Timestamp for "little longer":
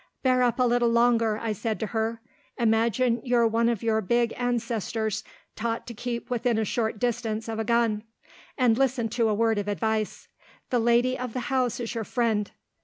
0.63-1.37